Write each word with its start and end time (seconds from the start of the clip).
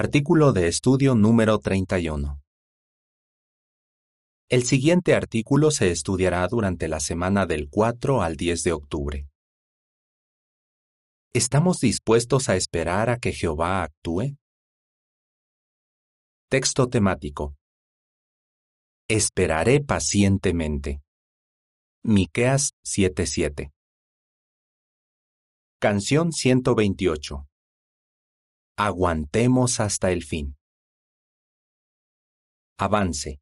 Artículo 0.00 0.52
de 0.52 0.68
estudio 0.68 1.16
número 1.16 1.58
31. 1.58 2.40
El 4.48 4.62
siguiente 4.62 5.12
artículo 5.12 5.72
se 5.72 5.90
estudiará 5.90 6.46
durante 6.46 6.86
la 6.86 7.00
semana 7.00 7.46
del 7.46 7.68
4 7.68 8.22
al 8.22 8.36
10 8.36 8.62
de 8.62 8.72
octubre. 8.74 9.28
¿Estamos 11.32 11.80
dispuestos 11.80 12.48
a 12.48 12.54
esperar 12.54 13.10
a 13.10 13.16
que 13.16 13.32
Jehová 13.32 13.82
actúe? 13.82 14.36
Texto 16.48 16.88
temático. 16.88 17.56
Esperaré 19.08 19.80
pacientemente. 19.80 21.02
Miqueas 22.04 22.70
7:7. 22.84 23.72
Canción 25.80 26.30
128. 26.30 27.47
Aguantemos 28.80 29.80
hasta 29.80 30.12
el 30.12 30.22
fin. 30.22 30.56
Avance. 32.78 33.40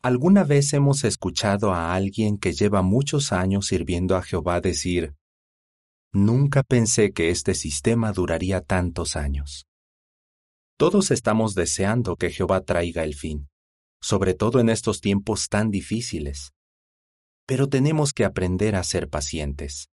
¿Alguna 0.00 0.44
vez 0.44 0.72
hemos 0.72 1.04
escuchado 1.04 1.74
a 1.74 1.92
alguien 1.92 2.38
que 2.38 2.54
lleva 2.54 2.80
muchos 2.80 3.32
años 3.32 3.66
sirviendo 3.66 4.16
a 4.16 4.22
Jehová 4.22 4.62
decir, 4.62 5.14
Nunca 6.10 6.62
pensé 6.62 7.12
que 7.12 7.28
este 7.28 7.52
sistema 7.52 8.12
duraría 8.12 8.62
tantos 8.62 9.14
años? 9.14 9.66
Todos 10.78 11.10
estamos 11.10 11.54
deseando 11.54 12.16
que 12.16 12.30
Jehová 12.30 12.62
traiga 12.62 13.04
el 13.04 13.14
fin, 13.14 13.50
sobre 14.00 14.32
todo 14.32 14.60
en 14.60 14.70
estos 14.70 15.02
tiempos 15.02 15.50
tan 15.50 15.70
difíciles. 15.70 16.54
Pero 17.44 17.68
tenemos 17.68 18.14
que 18.14 18.24
aprender 18.24 18.74
a 18.74 18.84
ser 18.84 19.10
pacientes. 19.10 19.90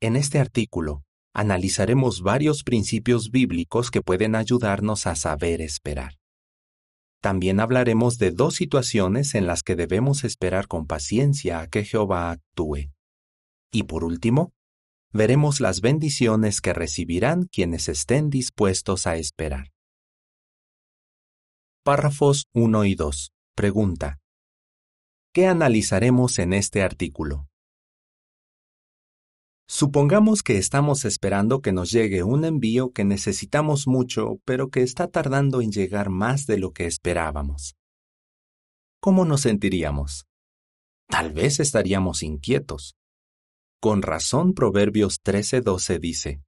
En 0.00 0.16
este 0.16 0.40
artículo, 0.40 1.04
analizaremos 1.34 2.22
varios 2.22 2.64
principios 2.64 3.30
bíblicos 3.30 3.90
que 3.90 4.02
pueden 4.02 4.34
ayudarnos 4.34 5.06
a 5.06 5.14
saber 5.16 5.60
esperar. 5.60 6.14
También 7.20 7.58
hablaremos 7.58 8.18
de 8.18 8.30
dos 8.30 8.54
situaciones 8.54 9.34
en 9.34 9.46
las 9.46 9.62
que 9.62 9.74
debemos 9.74 10.24
esperar 10.24 10.68
con 10.68 10.86
paciencia 10.86 11.60
a 11.60 11.66
que 11.66 11.84
Jehová 11.84 12.30
actúe. 12.30 12.92
Y 13.72 13.82
por 13.84 14.04
último, 14.04 14.52
veremos 15.12 15.60
las 15.60 15.80
bendiciones 15.80 16.60
que 16.60 16.72
recibirán 16.72 17.44
quienes 17.44 17.88
estén 17.88 18.30
dispuestos 18.30 19.06
a 19.06 19.16
esperar. 19.16 19.72
Párrafos 21.82 22.44
1 22.54 22.84
y 22.84 22.94
2. 22.94 23.32
Pregunta. 23.54 24.18
¿Qué 25.32 25.46
analizaremos 25.46 26.38
en 26.38 26.52
este 26.52 26.82
artículo? 26.82 27.48
Supongamos 29.70 30.42
que 30.42 30.56
estamos 30.56 31.04
esperando 31.04 31.60
que 31.60 31.72
nos 31.72 31.90
llegue 31.90 32.22
un 32.22 32.46
envío 32.46 32.90
que 32.90 33.04
necesitamos 33.04 33.86
mucho, 33.86 34.40
pero 34.46 34.70
que 34.70 34.80
está 34.80 35.08
tardando 35.08 35.60
en 35.60 35.70
llegar 35.70 36.08
más 36.08 36.46
de 36.46 36.56
lo 36.56 36.72
que 36.72 36.86
esperábamos. 36.86 37.76
¿Cómo 38.98 39.26
nos 39.26 39.42
sentiríamos? 39.42 40.24
Tal 41.06 41.34
vez 41.34 41.60
estaríamos 41.60 42.22
inquietos. 42.22 42.96
Con 43.78 44.00
razón 44.00 44.54
Proverbios 44.54 45.20
13:12 45.22 45.98
dice, 45.98 46.40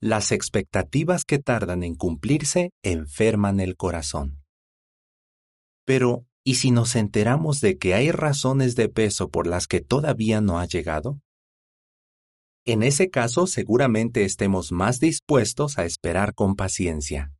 Las 0.00 0.32
expectativas 0.32 1.26
que 1.26 1.38
tardan 1.38 1.82
en 1.82 1.96
cumplirse 1.96 2.70
enferman 2.82 3.60
el 3.60 3.76
corazón. 3.76 4.42
Pero, 5.84 6.24
¿y 6.44 6.54
si 6.54 6.70
nos 6.70 6.96
enteramos 6.96 7.60
de 7.60 7.76
que 7.76 7.92
hay 7.92 8.10
razones 8.10 8.74
de 8.74 8.88
peso 8.88 9.28
por 9.28 9.46
las 9.46 9.66
que 9.66 9.82
todavía 9.82 10.40
no 10.40 10.58
ha 10.58 10.64
llegado? 10.64 11.20
En 12.68 12.82
ese 12.82 13.08
caso 13.08 13.46
seguramente 13.46 14.24
estemos 14.24 14.72
más 14.72 15.00
dispuestos 15.00 15.78
a 15.78 15.86
esperar 15.86 16.34
con 16.34 16.54
paciencia. 16.54 17.32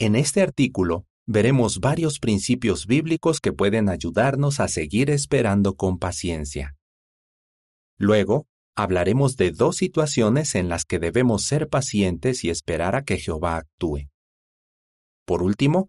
En 0.00 0.16
este 0.16 0.42
artículo 0.42 1.06
veremos 1.28 1.78
varios 1.78 2.18
principios 2.18 2.88
bíblicos 2.88 3.38
que 3.40 3.52
pueden 3.52 3.88
ayudarnos 3.88 4.58
a 4.58 4.66
seguir 4.66 5.10
esperando 5.10 5.76
con 5.76 6.00
paciencia. 6.00 6.74
Luego, 7.98 8.48
hablaremos 8.74 9.36
de 9.36 9.52
dos 9.52 9.76
situaciones 9.76 10.56
en 10.56 10.68
las 10.68 10.84
que 10.84 10.98
debemos 10.98 11.44
ser 11.44 11.68
pacientes 11.68 12.42
y 12.42 12.50
esperar 12.50 12.96
a 12.96 13.04
que 13.04 13.18
Jehová 13.18 13.58
actúe. 13.58 14.08
Por 15.24 15.40
último, 15.40 15.88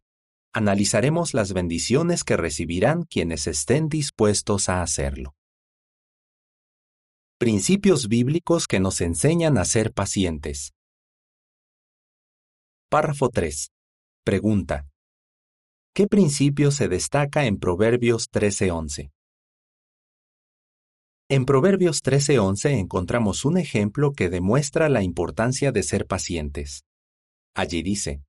analizaremos 0.54 1.34
las 1.34 1.54
bendiciones 1.54 2.24
que 2.24 2.38
recibirán 2.38 3.02
quienes 3.02 3.48
estén 3.48 3.90
dispuestos 3.90 4.70
a 4.70 4.84
hacerlo. 4.84 5.37
Principios 7.40 8.08
bíblicos 8.08 8.66
que 8.66 8.80
nos 8.80 9.00
enseñan 9.00 9.60
a 9.60 9.66
ser 9.66 9.94
pacientes. 9.94 10.74
Párrafo 12.90 13.30
3. 13.30 13.70
Pregunta. 14.26 14.88
¿Qué 15.94 16.08
principio 16.08 16.72
se 16.72 16.88
destaca 16.88 17.46
en 17.46 17.60
Proverbios 17.60 18.32
13:11? 18.32 19.12
En 21.30 21.46
Proverbios 21.46 22.02
13:11 22.02 22.72
encontramos 22.72 23.46
un 23.46 23.60
ejemplo 23.60 24.14
que 24.14 24.30
demuestra 24.30 24.90
la 24.90 25.04
importancia 25.04 25.72
de 25.72 25.84
ser 25.84 26.08
pacientes. 26.08 26.86
Allí 27.54 27.84
dice, 27.84 28.24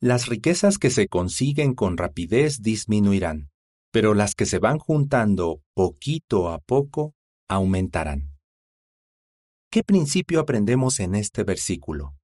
Las 0.00 0.28
riquezas 0.28 0.78
que 0.78 0.90
se 0.90 1.08
consiguen 1.08 1.74
con 1.74 1.96
rapidez 1.96 2.62
disminuirán, 2.62 3.50
pero 3.90 4.14
las 4.14 4.36
que 4.36 4.46
se 4.46 4.60
van 4.60 4.78
juntando 4.78 5.62
poquito 5.74 6.50
a 6.50 6.60
poco 6.60 7.16
aumentarán. 7.48 8.30
¿Qué 9.70 9.82
principio 9.82 10.40
aprendemos 10.40 11.00
en 11.00 11.14
este 11.14 11.44
versículo? 11.44 12.14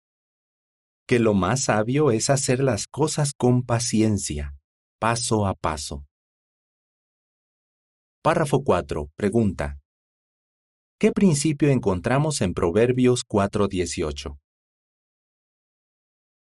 Que 1.07 1.19
lo 1.19 1.35
más 1.35 1.65
sabio 1.65 2.11
es 2.11 2.31
hacer 2.31 2.63
las 2.63 2.87
cosas 2.87 3.33
con 3.37 3.63
paciencia, 3.63 4.55
paso 4.99 5.47
a 5.47 5.55
paso. 5.55 6.05
Párrafo 8.23 8.63
4. 8.63 9.11
Pregunta. 9.17 9.81
¿Qué 10.99 11.11
principio 11.11 11.71
encontramos 11.71 12.41
en 12.43 12.53
Proverbios 12.53 13.25
4.18? 13.27 14.39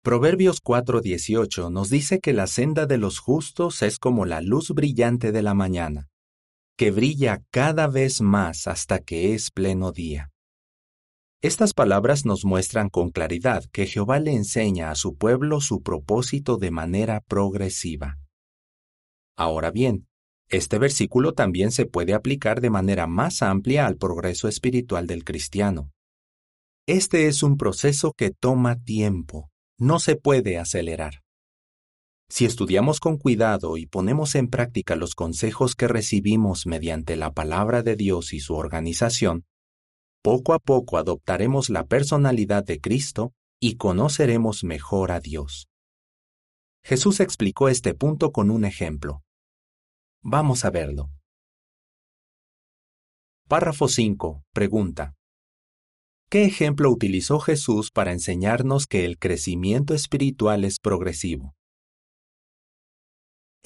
Proverbios 0.04 0.60
4:18 0.62 1.70
nos 1.70 1.88
dice 1.88 2.20
que 2.20 2.34
la 2.34 2.46
senda 2.46 2.84
de 2.84 2.98
los 2.98 3.18
justos 3.18 3.80
es 3.80 3.98
como 3.98 4.26
la 4.26 4.42
luz 4.42 4.70
brillante 4.70 5.32
de 5.32 5.40
la 5.40 5.54
mañana, 5.54 6.10
que 6.76 6.90
brilla 6.90 7.42
cada 7.50 7.86
vez 7.86 8.20
más 8.20 8.66
hasta 8.66 8.98
que 8.98 9.34
es 9.34 9.50
pleno 9.50 9.92
día. 9.92 10.30
Estas 11.42 11.74
palabras 11.74 12.24
nos 12.24 12.44
muestran 12.44 12.88
con 12.88 13.10
claridad 13.10 13.64
que 13.70 13.86
Jehová 13.86 14.18
le 14.18 14.32
enseña 14.32 14.90
a 14.90 14.94
su 14.94 15.16
pueblo 15.16 15.60
su 15.60 15.82
propósito 15.82 16.56
de 16.56 16.70
manera 16.70 17.20
progresiva. 17.20 18.18
Ahora 19.36 19.70
bien, 19.70 20.08
este 20.48 20.78
versículo 20.78 21.32
también 21.32 21.70
se 21.70 21.86
puede 21.86 22.14
aplicar 22.14 22.60
de 22.60 22.70
manera 22.70 23.06
más 23.06 23.42
amplia 23.42 23.86
al 23.86 23.96
progreso 23.96 24.48
espiritual 24.48 25.06
del 25.06 25.24
cristiano. 25.24 25.90
Este 26.86 27.26
es 27.28 27.42
un 27.42 27.56
proceso 27.56 28.12
que 28.12 28.30
toma 28.30 28.76
tiempo, 28.82 29.50
no 29.78 29.98
se 29.98 30.16
puede 30.16 30.58
acelerar. 30.58 31.23
Si 32.28 32.44
estudiamos 32.44 33.00
con 33.00 33.18
cuidado 33.18 33.76
y 33.76 33.86
ponemos 33.86 34.34
en 34.34 34.48
práctica 34.48 34.96
los 34.96 35.14
consejos 35.14 35.74
que 35.74 35.88
recibimos 35.88 36.66
mediante 36.66 37.16
la 37.16 37.32
palabra 37.32 37.82
de 37.82 37.96
Dios 37.96 38.32
y 38.32 38.40
su 38.40 38.54
organización, 38.54 39.44
poco 40.22 40.54
a 40.54 40.58
poco 40.58 40.96
adoptaremos 40.96 41.68
la 41.68 41.84
personalidad 41.84 42.64
de 42.64 42.80
Cristo 42.80 43.34
y 43.60 43.76
conoceremos 43.76 44.64
mejor 44.64 45.12
a 45.12 45.20
Dios. 45.20 45.68
Jesús 46.82 47.20
explicó 47.20 47.68
este 47.68 47.94
punto 47.94 48.32
con 48.32 48.50
un 48.50 48.64
ejemplo. 48.64 49.22
Vamos 50.22 50.64
a 50.64 50.70
verlo. 50.70 51.10
Párrafo 53.48 53.88
5. 53.88 54.42
Pregunta. 54.52 55.14
¿Qué 56.30 56.44
ejemplo 56.44 56.90
utilizó 56.90 57.38
Jesús 57.38 57.90
para 57.90 58.12
enseñarnos 58.12 58.86
que 58.86 59.04
el 59.04 59.18
crecimiento 59.18 59.94
espiritual 59.94 60.64
es 60.64 60.78
progresivo? 60.78 61.54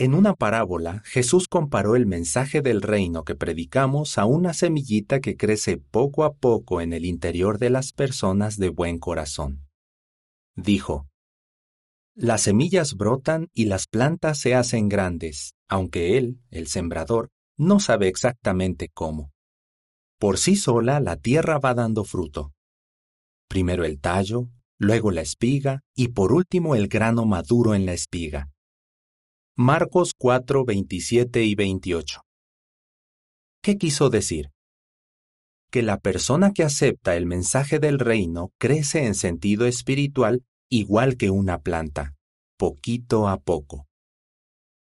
En 0.00 0.14
una 0.14 0.34
parábola, 0.34 1.02
Jesús 1.04 1.48
comparó 1.48 1.96
el 1.96 2.06
mensaje 2.06 2.62
del 2.62 2.82
reino 2.82 3.24
que 3.24 3.34
predicamos 3.34 4.16
a 4.16 4.26
una 4.26 4.54
semillita 4.54 5.18
que 5.18 5.36
crece 5.36 5.76
poco 5.76 6.22
a 6.22 6.34
poco 6.34 6.80
en 6.80 6.92
el 6.92 7.04
interior 7.04 7.58
de 7.58 7.70
las 7.70 7.92
personas 7.92 8.58
de 8.58 8.68
buen 8.68 9.00
corazón. 9.00 9.66
Dijo, 10.54 11.08
Las 12.14 12.42
semillas 12.42 12.94
brotan 12.94 13.48
y 13.52 13.64
las 13.64 13.88
plantas 13.88 14.38
se 14.38 14.54
hacen 14.54 14.88
grandes, 14.88 15.54
aunque 15.68 16.16
él, 16.16 16.38
el 16.50 16.68
sembrador, 16.68 17.30
no 17.56 17.80
sabe 17.80 18.06
exactamente 18.06 18.90
cómo. 18.94 19.32
Por 20.20 20.38
sí 20.38 20.54
sola 20.54 21.00
la 21.00 21.16
tierra 21.16 21.58
va 21.58 21.74
dando 21.74 22.04
fruto. 22.04 22.52
Primero 23.48 23.84
el 23.84 23.98
tallo, 23.98 24.48
luego 24.78 25.10
la 25.10 25.22
espiga 25.22 25.80
y 25.96 26.08
por 26.08 26.32
último 26.32 26.76
el 26.76 26.86
grano 26.86 27.24
maduro 27.24 27.74
en 27.74 27.84
la 27.84 27.94
espiga. 27.94 28.52
Marcos 29.60 30.12
4, 30.16 30.64
27 30.64 31.42
y 31.42 31.56
28. 31.56 32.20
¿Qué 33.60 33.76
quiso 33.76 34.08
decir? 34.08 34.52
Que 35.72 35.82
la 35.82 35.98
persona 35.98 36.52
que 36.52 36.62
acepta 36.62 37.16
el 37.16 37.26
mensaje 37.26 37.80
del 37.80 37.98
reino 37.98 38.52
crece 38.58 39.04
en 39.04 39.16
sentido 39.16 39.66
espiritual 39.66 40.44
igual 40.70 41.16
que 41.16 41.30
una 41.30 41.58
planta, 41.58 42.14
poquito 42.56 43.26
a 43.26 43.40
poco. 43.40 43.88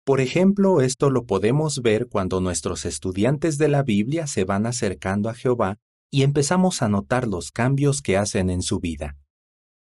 Por 0.04 0.20
ejemplo, 0.20 0.82
esto 0.82 1.12
lo 1.12 1.28
podemos 1.28 1.84
ver 1.84 2.08
cuando 2.08 2.42
nuestros 2.42 2.86
estudiantes 2.86 3.60
de 3.60 3.68
la 3.68 3.84
Biblia 3.84 4.26
se 4.26 4.44
van 4.44 4.66
acercando 4.66 5.30
a 5.30 5.36
Jehová 5.36 5.78
y 6.10 6.24
empezamos 6.24 6.82
a 6.82 6.90
notar 6.90 7.28
los 7.28 7.52
cambios 7.52 8.02
que 8.02 8.18
hacen 8.18 8.50
en 8.50 8.64
su 8.64 8.80
vida. 8.80 9.18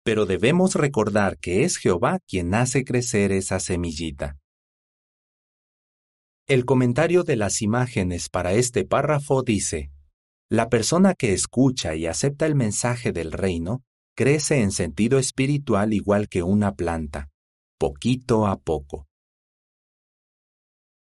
Pero 0.06 0.26
debemos 0.26 0.76
recordar 0.76 1.38
que 1.38 1.66
es 1.66 1.76
Jehová 1.76 2.20
quien 2.26 2.54
hace 2.54 2.86
crecer 2.86 3.34
esa 3.34 3.60
semillita. 3.60 4.39
El 6.50 6.66
comentario 6.66 7.24
de 7.24 7.36
las 7.36 7.62
imágenes 7.62 8.28
para 8.28 8.54
este 8.54 8.84
párrafo 8.84 9.44
dice, 9.44 9.92
La 10.50 10.68
persona 10.68 11.14
que 11.14 11.32
escucha 11.32 11.94
y 11.94 12.08
acepta 12.08 12.48
el 12.48 12.56
mensaje 12.56 13.12
del 13.12 13.32
reino 13.32 13.84
crece 14.16 14.64
en 14.64 14.72
sentido 14.72 15.20
espiritual 15.20 15.94
igual 15.94 16.28
que 16.28 16.42
una 16.42 16.74
planta, 16.74 17.30
poquito 17.78 18.48
a 18.48 18.58
poco. 18.58 19.08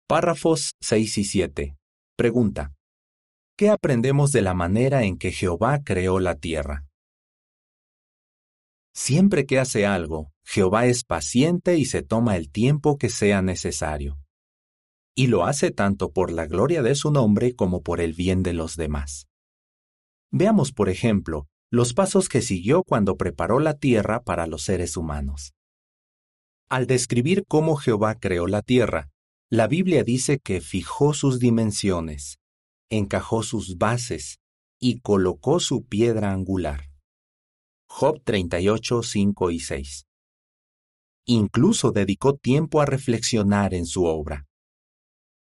Párrafos 0.09 0.73
6 0.81 1.19
y 1.19 1.25
7. 1.25 1.77
Pregunta. 2.17 2.75
¿Qué 3.57 3.71
aprendemos 3.71 4.33
de 4.33 4.43
la 4.43 4.55
manera 4.55 5.05
en 5.05 5.17
que 5.17 5.31
Jehová 5.31 5.85
creó 5.85 6.19
la 6.19 6.35
tierra? 6.35 6.89
Siempre 8.93 9.47
que 9.47 9.61
hace 9.61 9.87
algo, 9.87 10.33
Jehová 10.45 10.87
es 10.87 11.05
paciente 11.05 11.79
y 11.79 11.85
se 11.85 12.03
toma 12.03 12.37
el 12.37 12.51
tiempo 12.51 12.99
que 12.99 13.09
sea 13.11 13.43
necesario. 13.43 14.20
Y 15.15 15.27
lo 15.27 15.45
hace 15.45 15.71
tanto 15.71 16.13
por 16.13 16.31
la 16.31 16.47
gloria 16.47 16.83
de 16.83 16.95
su 16.95 17.11
nombre 17.11 17.55
como 17.55 17.83
por 17.83 18.01
el 18.01 18.15
bien 18.15 18.43
de 18.43 18.53
los 18.53 18.77
demás. 18.77 19.27
Veamos, 20.31 20.73
por 20.73 20.89
ejemplo, 20.89 21.49
los 21.71 21.95
pasos 21.95 22.29
que 22.29 22.43
siguió 22.43 22.83
cuando 22.83 23.17
preparó 23.17 23.61
la 23.61 23.75
tierra 23.75 24.23
para 24.23 24.47
los 24.47 24.63
seres 24.63 24.97
humanos. 24.97 25.55
Al 26.69 26.87
describir 26.87 27.45
cómo 27.47 27.77
Jehová 27.77 28.15
creó 28.15 28.47
la 28.47 28.63
tierra, 28.63 29.11
la 29.51 29.67
Biblia 29.67 30.05
dice 30.05 30.39
que 30.39 30.61
fijó 30.61 31.15
sus 31.15 31.41
dimensiones, 31.41 32.39
encajó 32.89 33.43
sus 33.43 33.79
bases 33.79 34.39
y 34.81 35.01
colocó 35.01 35.59
su 35.59 35.85
piedra 35.85 36.33
angular. 36.33 36.91
Job 37.89 38.23
38, 38.25 39.03
5 39.03 39.51
y 39.51 39.61
6. 39.61 40.07
Incluso 41.27 41.91
dedicó 41.91 42.37
tiempo 42.37 42.81
a 42.81 42.87
reflexionar 42.87 43.75
en 43.75 43.87
su 43.87 44.05
obra. 44.05 44.47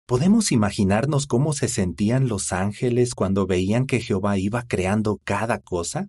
¿Podemos 0.06 0.50
imaginarnos 0.52 1.26
cómo 1.26 1.52
se 1.52 1.68
sentían 1.68 2.28
los 2.28 2.52
ángeles 2.52 3.14
cuando 3.14 3.46
veían 3.46 3.86
que 3.86 4.00
Jehová 4.00 4.36
iba 4.36 4.62
creando 4.66 5.20
cada 5.24 5.60
cosa? 5.60 6.08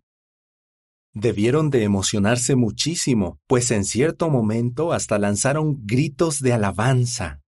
Debieron 1.14 1.70
de 1.70 1.84
emocionarse 1.84 2.56
muchísimo, 2.56 3.38
pues 3.48 3.70
en 3.70 3.86
cierto 3.86 4.30
momento 4.30 4.94
hasta 4.94 5.20
lanzaron 5.20 5.86
gritos 5.86 6.42
de 6.42 6.54
alabanza. 6.54 7.42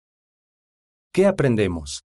¿Qué 1.13 1.25
aprendemos? 1.25 2.03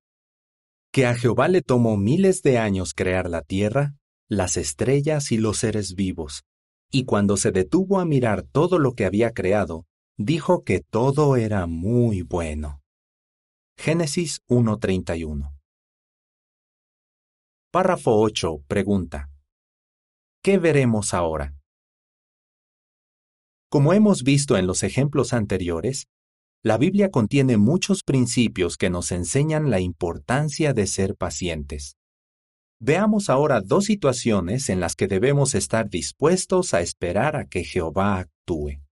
Que 0.92 1.06
a 1.06 1.14
Jehová 1.14 1.48
le 1.48 1.62
tomó 1.62 1.96
miles 1.96 2.42
de 2.42 2.58
años 2.58 2.94
crear 2.94 3.28
la 3.28 3.42
tierra, 3.42 3.96
las 4.28 4.56
estrellas 4.56 5.32
y 5.32 5.38
los 5.38 5.58
seres 5.58 5.94
vivos, 5.94 6.44
y 6.92 7.04
cuando 7.04 7.36
se 7.36 7.50
detuvo 7.50 7.98
a 7.98 8.04
mirar 8.04 8.42
todo 8.42 8.78
lo 8.78 8.92
que 8.92 9.04
había 9.04 9.32
creado, 9.32 9.84
dijo 10.16 10.62
que 10.62 10.80
todo 10.80 11.36
era 11.36 11.66
muy 11.66 12.22
bueno. 12.22 12.82
Génesis 13.80 14.40
1.31 14.48 15.56
Párrafo 17.70 18.20
8. 18.20 18.64
Pregunta. 18.66 19.30
¿Qué 20.42 20.58
veremos 20.58 21.14
ahora? 21.14 21.54
Como 23.70 23.92
hemos 23.92 24.24
visto 24.24 24.56
en 24.56 24.66
los 24.66 24.82
ejemplos 24.82 25.32
anteriores, 25.32 26.08
la 26.64 26.76
Biblia 26.76 27.12
contiene 27.12 27.56
muchos 27.56 28.02
principios 28.02 28.76
que 28.76 28.90
nos 28.90 29.12
enseñan 29.12 29.70
la 29.70 29.78
importancia 29.78 30.72
de 30.72 30.88
ser 30.88 31.14
pacientes. 31.14 31.96
Veamos 32.80 33.30
ahora 33.30 33.60
dos 33.60 33.84
situaciones 33.84 34.70
en 34.70 34.80
las 34.80 34.96
que 34.96 35.06
debemos 35.06 35.54
estar 35.54 35.88
dispuestos 35.88 36.74
a 36.74 36.80
esperar 36.80 37.36
a 37.36 37.46
que 37.46 37.62
Jehová 37.62 38.18
actúe. 38.18 38.87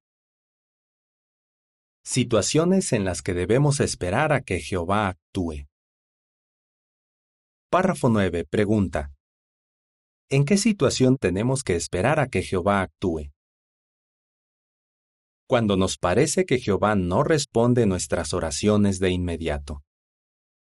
Situaciones 2.08 2.92
en 2.92 3.04
las 3.04 3.20
que 3.20 3.34
debemos 3.34 3.80
esperar 3.80 4.32
a 4.32 4.40
que 4.40 4.60
Jehová 4.60 5.08
actúe. 5.08 5.66
Párrafo 7.68 8.08
9. 8.08 8.44
Pregunta. 8.44 9.12
¿En 10.30 10.44
qué 10.44 10.56
situación 10.56 11.16
tenemos 11.16 11.64
que 11.64 11.74
esperar 11.74 12.20
a 12.20 12.28
que 12.28 12.42
Jehová 12.42 12.82
actúe? 12.82 13.32
cuando 15.48 15.76
nos 15.76 15.96
parece 15.96 16.44
que 16.44 16.58
Jehová 16.58 16.96
no 16.96 17.22
responde 17.22 17.86
nuestras 17.86 18.34
oraciones 18.34 18.98
de 18.98 19.10
inmediato. 19.10 19.82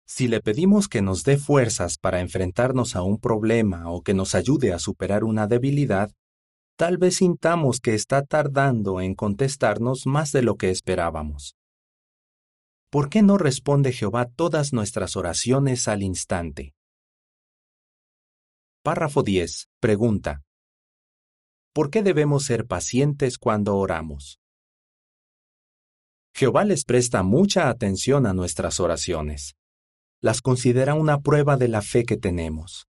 Si 0.07 0.27
le 0.27 0.41
pedimos 0.41 0.87
que 0.87 1.01
nos 1.01 1.23
dé 1.23 1.37
fuerzas 1.37 1.97
para 1.97 2.21
enfrentarnos 2.21 2.95
a 2.95 3.01
un 3.01 3.19
problema 3.19 3.91
o 3.91 4.01
que 4.01 4.13
nos 4.13 4.33
ayude 4.33 4.71
a 4.71 4.79
superar 4.79 5.23
una 5.25 5.47
debilidad, 5.47 6.11
tal 6.81 6.97
vez 6.97 7.17
sintamos 7.17 7.79
que 7.79 7.93
está 7.93 8.25
tardando 8.25 9.01
en 9.01 9.13
contestarnos 9.13 10.07
más 10.07 10.31
de 10.31 10.41
lo 10.41 10.55
que 10.55 10.71
esperábamos. 10.71 11.55
¿Por 12.89 13.07
qué 13.07 13.21
no 13.21 13.37
responde 13.37 13.91
Jehová 13.91 14.25
todas 14.25 14.73
nuestras 14.73 15.15
oraciones 15.15 15.87
al 15.87 16.01
instante? 16.01 16.73
Párrafo 18.81 19.21
10. 19.21 19.69
Pregunta. 19.79 20.41
¿Por 21.71 21.91
qué 21.91 22.01
debemos 22.01 22.45
ser 22.45 22.65
pacientes 22.65 23.37
cuando 23.37 23.77
oramos? 23.77 24.39
Jehová 26.33 26.63
les 26.65 26.83
presta 26.83 27.21
mucha 27.21 27.69
atención 27.69 28.25
a 28.25 28.33
nuestras 28.33 28.79
oraciones. 28.79 29.53
Las 30.19 30.41
considera 30.41 30.95
una 30.95 31.19
prueba 31.19 31.57
de 31.57 31.67
la 31.67 31.83
fe 31.83 32.05
que 32.05 32.17
tenemos. 32.17 32.87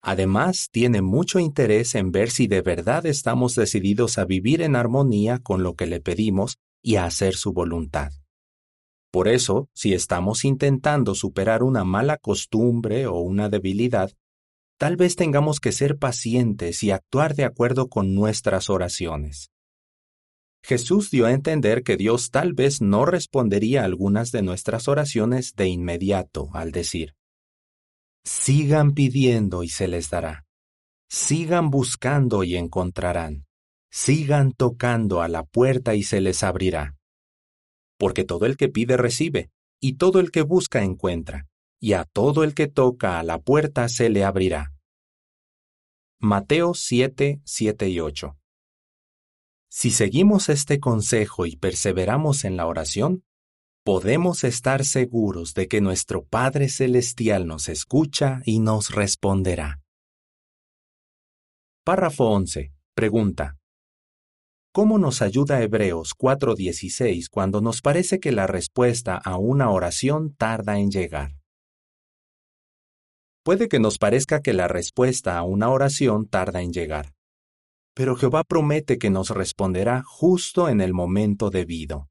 Además, 0.00 0.68
tiene 0.70 1.02
mucho 1.02 1.38
interés 1.38 1.94
en 1.94 2.12
ver 2.12 2.30
si 2.30 2.46
de 2.46 2.62
verdad 2.62 3.04
estamos 3.06 3.54
decididos 3.54 4.18
a 4.18 4.24
vivir 4.24 4.62
en 4.62 4.76
armonía 4.76 5.38
con 5.38 5.62
lo 5.62 5.74
que 5.74 5.86
le 5.86 6.00
pedimos 6.00 6.58
y 6.82 6.96
a 6.96 7.04
hacer 7.04 7.34
su 7.34 7.52
voluntad. 7.52 8.12
Por 9.10 9.26
eso, 9.26 9.68
si 9.74 9.94
estamos 9.94 10.44
intentando 10.44 11.14
superar 11.14 11.62
una 11.62 11.82
mala 11.84 12.18
costumbre 12.18 13.06
o 13.06 13.18
una 13.18 13.48
debilidad, 13.48 14.12
tal 14.78 14.96
vez 14.96 15.16
tengamos 15.16 15.60
que 15.60 15.72
ser 15.72 15.98
pacientes 15.98 16.82
y 16.82 16.90
actuar 16.90 17.34
de 17.34 17.44
acuerdo 17.44 17.88
con 17.88 18.14
nuestras 18.14 18.70
oraciones. 18.70 19.50
Jesús 20.62 21.10
dio 21.10 21.26
a 21.26 21.32
entender 21.32 21.82
que 21.82 21.96
Dios 21.96 22.30
tal 22.30 22.52
vez 22.52 22.80
no 22.82 23.04
respondería 23.06 23.82
a 23.82 23.84
algunas 23.84 24.32
de 24.32 24.42
nuestras 24.42 24.86
oraciones 24.86 25.54
de 25.56 25.68
inmediato 25.68 26.50
al 26.52 26.72
decir, 26.72 27.14
Sigan 28.28 28.92
pidiendo 28.92 29.62
y 29.62 29.70
se 29.70 29.88
les 29.88 30.10
dará. 30.10 30.44
Sigan 31.08 31.70
buscando 31.70 32.44
y 32.44 32.56
encontrarán. 32.56 33.46
Sigan 33.90 34.52
tocando 34.52 35.22
a 35.22 35.28
la 35.28 35.44
puerta 35.44 35.94
y 35.94 36.02
se 36.02 36.20
les 36.20 36.42
abrirá. 36.42 36.98
Porque 37.96 38.24
todo 38.24 38.44
el 38.44 38.58
que 38.58 38.68
pide 38.68 38.98
recibe, 38.98 39.50
y 39.80 39.94
todo 39.94 40.20
el 40.20 40.30
que 40.30 40.42
busca 40.42 40.84
encuentra, 40.84 41.48
y 41.80 41.94
a 41.94 42.04
todo 42.04 42.44
el 42.44 42.54
que 42.54 42.66
toca 42.66 43.18
a 43.18 43.22
la 43.22 43.38
puerta 43.38 43.88
se 43.88 44.10
le 44.10 44.24
abrirá. 44.24 44.74
Mateo 46.20 46.74
7, 46.74 47.40
7 47.42 47.88
y 47.88 48.00
8. 48.00 48.36
Si 49.70 49.90
seguimos 49.90 50.50
este 50.50 50.80
consejo 50.80 51.46
y 51.46 51.56
perseveramos 51.56 52.44
en 52.44 52.58
la 52.58 52.66
oración, 52.66 53.24
podemos 53.88 54.44
estar 54.44 54.84
seguros 54.84 55.54
de 55.54 55.66
que 55.66 55.80
nuestro 55.80 56.22
Padre 56.22 56.68
Celestial 56.68 57.46
nos 57.46 57.70
escucha 57.70 58.42
y 58.44 58.58
nos 58.58 58.90
responderá. 58.90 59.80
Párrafo 61.86 62.26
11. 62.26 62.74
Pregunta. 62.94 63.56
¿Cómo 64.74 64.98
nos 64.98 65.22
ayuda 65.22 65.62
Hebreos 65.62 66.12
4:16 66.14 67.30
cuando 67.30 67.62
nos 67.62 67.80
parece 67.80 68.20
que 68.20 68.30
la 68.30 68.46
respuesta 68.46 69.16
a 69.16 69.38
una 69.38 69.70
oración 69.70 70.34
tarda 70.34 70.78
en 70.78 70.90
llegar? 70.90 71.38
Puede 73.42 73.68
que 73.68 73.80
nos 73.80 73.96
parezca 73.96 74.42
que 74.42 74.52
la 74.52 74.68
respuesta 74.68 75.38
a 75.38 75.44
una 75.44 75.70
oración 75.70 76.28
tarda 76.28 76.60
en 76.60 76.74
llegar 76.74 77.14
pero 77.94 78.14
Jehová 78.14 78.44
promete 78.44 78.96
que 78.96 79.10
nos 79.10 79.30
responderá 79.30 80.04
justo 80.06 80.68
en 80.68 80.80
el 80.80 80.94
momento 80.94 81.50
debido. 81.50 82.08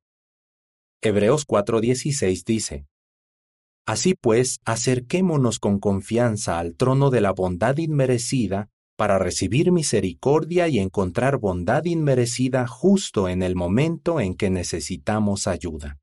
Hebreos 1.01 1.45
4:16 1.45 2.43
dice, 2.43 2.87
Así 3.85 4.15
pues, 4.15 4.59
acerquémonos 4.65 5.59
con 5.59 5.79
confianza 5.79 6.59
al 6.59 6.75
trono 6.75 7.09
de 7.09 7.21
la 7.21 7.31
bondad 7.31 7.77
inmerecida 7.77 8.69
para 8.97 9.19
recibir 9.19 9.71
misericordia 9.71 10.67
y 10.67 10.79
encontrar 10.79 11.37
bondad 11.37 11.85
inmerecida 11.85 12.67
justo 12.67 13.29
en 13.29 13.43
el 13.43 13.55
momento 13.55 14.19
en 14.19 14.35
que 14.35 14.49
necesitamos 14.49 15.47
ayuda. 15.47 15.99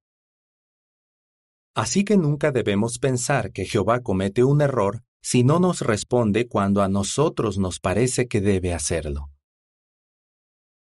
Así 1.74 2.04
que 2.04 2.16
nunca 2.16 2.52
debemos 2.52 2.98
pensar 2.98 3.50
que 3.50 3.64
Jehová 3.64 4.00
comete 4.00 4.44
un 4.44 4.60
error 4.60 5.02
si 5.20 5.42
no 5.42 5.58
nos 5.58 5.80
responde 5.80 6.46
cuando 6.46 6.82
a 6.82 6.88
nosotros 6.88 7.58
nos 7.58 7.80
parece 7.80 8.28
que 8.28 8.40
debe 8.40 8.72
hacerlo. 8.72 9.30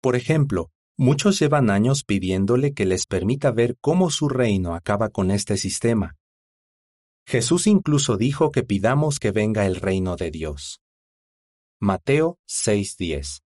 Por 0.02 0.14
ejemplo, 0.14 0.70
Muchos 0.96 1.40
llevan 1.40 1.70
años 1.70 2.04
pidiéndole 2.04 2.72
que 2.72 2.84
les 2.84 3.06
permita 3.06 3.50
ver 3.50 3.76
cómo 3.80 4.10
su 4.10 4.28
reino 4.28 4.76
acaba 4.76 5.08
con 5.08 5.32
este 5.32 5.56
sistema. 5.56 6.16
Jesús 7.26 7.66
incluso 7.66 8.16
dijo 8.16 8.52
que 8.52 8.62
pidamos 8.62 9.18
que 9.18 9.32
venga 9.32 9.66
el 9.66 9.76
reino 9.76 10.14
de 10.14 10.30
Dios. 10.30 10.80
Mateo 11.80 12.38
6:10 12.46 13.42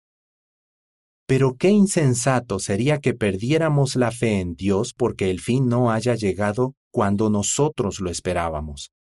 Pero 1.25 1.57
qué 1.57 1.69
insensato 1.69 2.59
sería 2.59 3.01
que 3.01 3.13
perdiéramos 3.13 3.97
la 3.97 4.11
fe 4.11 4.39
en 4.39 4.55
Dios 4.55 4.93
porque 4.93 5.29
el 5.29 5.41
fin 5.41 5.67
no 5.67 5.91
haya 5.91 6.15
llegado 6.15 6.75
cuando 6.91 7.29
nosotros 7.29 7.99
lo 7.99 8.09
esperábamos. 8.09 8.93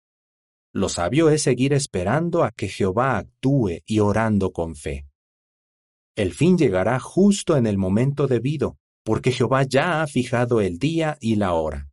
Lo 0.72 0.88
sabio 0.88 1.28
es 1.28 1.42
seguir 1.42 1.74
esperando 1.74 2.42
a 2.42 2.52
que 2.52 2.68
Jehová 2.68 3.18
actúe 3.18 3.82
y 3.84 3.98
orando 3.98 4.50
con 4.52 4.76
fe. 4.76 5.09
El 6.20 6.34
fin 6.34 6.58
llegará 6.58 7.00
justo 7.00 7.56
en 7.56 7.66
el 7.66 7.78
momento 7.78 8.26
debido, 8.26 8.76
porque 9.04 9.32
Jehová 9.32 9.62
ya 9.62 10.02
ha 10.02 10.06
fijado 10.06 10.60
el 10.60 10.78
día 10.78 11.16
y 11.18 11.36
la 11.36 11.54
hora. 11.54 11.88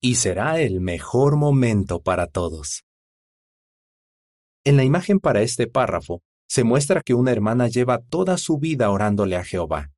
Y 0.00 0.16
será 0.16 0.60
el 0.60 0.80
mejor 0.80 1.36
momento 1.36 2.02
para 2.02 2.26
todos. 2.26 2.82
En 4.64 4.76
la 4.76 4.82
imagen 4.82 5.20
para 5.20 5.40
este 5.40 5.68
párrafo, 5.68 6.24
se 6.48 6.64
muestra 6.64 7.00
que 7.00 7.14
una 7.14 7.30
hermana 7.30 7.68
lleva 7.68 8.00
toda 8.02 8.36
su 8.38 8.58
vida 8.58 8.90
orándole 8.90 9.36
a 9.36 9.44
Jehová. 9.44 9.92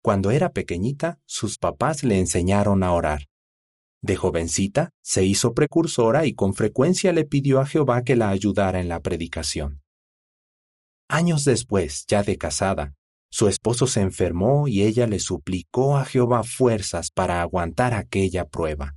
Cuando 0.00 0.30
era 0.30 0.52
pequeñita, 0.52 1.18
sus 1.26 1.58
papás 1.58 2.04
le 2.04 2.20
enseñaron 2.20 2.84
a 2.84 2.92
orar. 2.92 3.22
De 4.02 4.14
jovencita, 4.14 4.90
se 5.02 5.24
hizo 5.24 5.52
precursora 5.52 6.26
y 6.26 6.34
con 6.34 6.54
frecuencia 6.54 7.12
le 7.12 7.24
pidió 7.24 7.58
a 7.58 7.66
Jehová 7.66 8.04
que 8.04 8.14
la 8.14 8.28
ayudara 8.28 8.78
en 8.78 8.88
la 8.88 9.00
predicación. 9.00 9.79
Años 11.12 11.44
después, 11.44 12.06
ya 12.06 12.22
de 12.22 12.38
casada, 12.38 12.94
su 13.32 13.48
esposo 13.48 13.88
se 13.88 14.00
enfermó 14.00 14.68
y 14.68 14.84
ella 14.84 15.08
le 15.08 15.18
suplicó 15.18 15.96
a 15.96 16.04
Jehová 16.04 16.44
fuerzas 16.44 17.10
para 17.10 17.42
aguantar 17.42 17.94
aquella 17.94 18.44
prueba. 18.44 18.94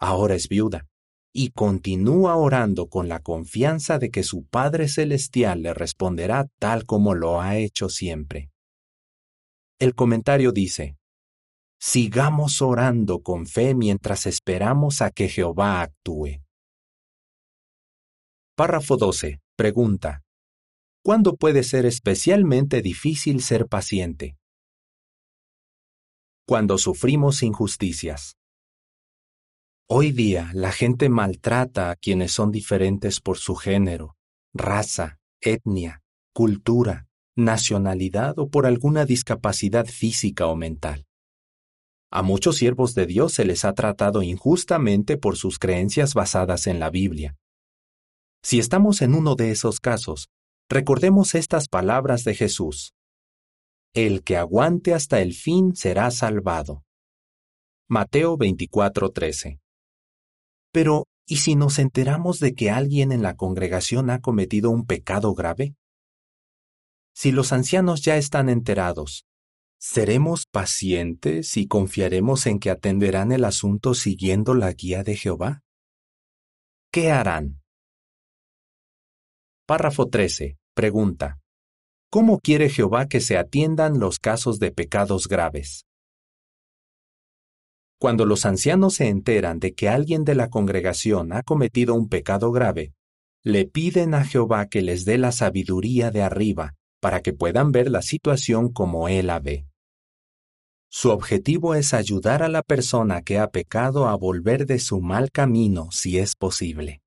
Ahora 0.00 0.34
es 0.34 0.48
viuda 0.48 0.88
y 1.32 1.50
continúa 1.50 2.34
orando 2.34 2.88
con 2.88 3.08
la 3.08 3.20
confianza 3.20 4.00
de 4.00 4.10
que 4.10 4.24
su 4.24 4.44
Padre 4.44 4.88
Celestial 4.88 5.62
le 5.62 5.72
responderá 5.72 6.48
tal 6.58 6.84
como 6.84 7.14
lo 7.14 7.40
ha 7.40 7.56
hecho 7.56 7.88
siempre. 7.88 8.50
El 9.78 9.94
comentario 9.94 10.50
dice, 10.50 10.96
Sigamos 11.78 12.60
orando 12.60 13.22
con 13.22 13.46
fe 13.46 13.76
mientras 13.76 14.26
esperamos 14.26 15.00
a 15.00 15.12
que 15.12 15.28
Jehová 15.28 15.80
actúe. 15.82 16.42
Párrafo 18.56 18.96
12. 18.96 19.40
Pregunta. 19.54 20.24
¿Cuándo 21.04 21.34
puede 21.34 21.64
ser 21.64 21.84
especialmente 21.84 22.80
difícil 22.80 23.42
ser 23.42 23.66
paciente? 23.66 24.36
Cuando 26.46 26.78
sufrimos 26.78 27.42
injusticias. 27.42 28.36
Hoy 29.88 30.12
día 30.12 30.52
la 30.54 30.70
gente 30.70 31.08
maltrata 31.08 31.90
a 31.90 31.96
quienes 31.96 32.30
son 32.30 32.52
diferentes 32.52 33.20
por 33.20 33.38
su 33.38 33.56
género, 33.56 34.14
raza, 34.54 35.18
etnia, 35.40 36.02
cultura, 36.32 37.08
nacionalidad 37.34 38.38
o 38.38 38.48
por 38.48 38.64
alguna 38.64 39.04
discapacidad 39.04 39.86
física 39.86 40.46
o 40.46 40.54
mental. 40.54 41.04
A 42.12 42.22
muchos 42.22 42.58
siervos 42.58 42.94
de 42.94 43.06
Dios 43.06 43.32
se 43.32 43.44
les 43.44 43.64
ha 43.64 43.72
tratado 43.72 44.22
injustamente 44.22 45.16
por 45.16 45.36
sus 45.36 45.58
creencias 45.58 46.14
basadas 46.14 46.68
en 46.68 46.78
la 46.78 46.90
Biblia. 46.90 47.34
Si 48.44 48.60
estamos 48.60 49.02
en 49.02 49.16
uno 49.16 49.34
de 49.34 49.50
esos 49.50 49.80
casos, 49.80 50.28
Recordemos 50.72 51.34
estas 51.34 51.68
palabras 51.68 52.24
de 52.24 52.34
Jesús. 52.34 52.94
El 53.92 54.24
que 54.24 54.38
aguante 54.38 54.94
hasta 54.94 55.20
el 55.20 55.34
fin 55.34 55.76
será 55.76 56.10
salvado. 56.10 56.82
Mateo 57.90 58.38
24:13. 58.38 59.60
Pero, 60.72 61.04
¿y 61.26 61.36
si 61.36 61.56
nos 61.56 61.78
enteramos 61.78 62.40
de 62.40 62.54
que 62.54 62.70
alguien 62.70 63.12
en 63.12 63.22
la 63.22 63.36
congregación 63.36 64.08
ha 64.08 64.20
cometido 64.20 64.70
un 64.70 64.86
pecado 64.86 65.34
grave? 65.34 65.74
Si 67.14 67.32
los 67.32 67.52
ancianos 67.52 68.00
ya 68.00 68.16
están 68.16 68.48
enterados, 68.48 69.26
¿seremos 69.78 70.46
pacientes 70.46 71.58
y 71.58 71.66
confiaremos 71.66 72.46
en 72.46 72.58
que 72.58 72.70
atenderán 72.70 73.32
el 73.32 73.44
asunto 73.44 73.92
siguiendo 73.92 74.54
la 74.54 74.72
guía 74.72 75.02
de 75.02 75.16
Jehová? 75.16 75.64
¿Qué 76.90 77.10
harán? 77.10 77.60
Párrafo 79.66 80.06
13. 80.06 80.61
Pregunta. 80.74 81.38
¿Cómo 82.10 82.38
quiere 82.38 82.70
Jehová 82.70 83.06
que 83.06 83.20
se 83.20 83.36
atiendan 83.36 83.98
los 83.98 84.18
casos 84.18 84.58
de 84.58 84.70
pecados 84.70 85.28
graves? 85.28 85.84
Cuando 87.98 88.24
los 88.24 88.46
ancianos 88.46 88.94
se 88.94 89.08
enteran 89.08 89.58
de 89.58 89.74
que 89.74 89.90
alguien 89.90 90.24
de 90.24 90.34
la 90.34 90.48
congregación 90.48 91.34
ha 91.34 91.42
cometido 91.42 91.94
un 91.94 92.08
pecado 92.08 92.52
grave, 92.52 92.94
le 93.44 93.66
piden 93.66 94.14
a 94.14 94.24
Jehová 94.24 94.66
que 94.66 94.80
les 94.80 95.04
dé 95.04 95.18
la 95.18 95.30
sabiduría 95.30 96.10
de 96.10 96.22
arriba 96.22 96.72
para 97.02 97.20
que 97.20 97.34
puedan 97.34 97.70
ver 97.70 97.90
la 97.90 98.00
situación 98.00 98.72
como 98.72 99.08
Él 99.08 99.26
la 99.26 99.40
ve. 99.40 99.66
Su 100.90 101.10
objetivo 101.10 101.74
es 101.74 101.92
ayudar 101.92 102.42
a 102.42 102.48
la 102.48 102.62
persona 102.62 103.20
que 103.20 103.38
ha 103.38 103.50
pecado 103.50 104.08
a 104.08 104.16
volver 104.16 104.64
de 104.64 104.78
su 104.78 105.02
mal 105.02 105.30
camino 105.30 105.88
si 105.90 106.18
es 106.18 106.34
posible. 106.34 107.01